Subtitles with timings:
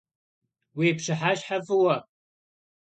[0.75, 1.97] Vui pş'ıheşhe f'ıue!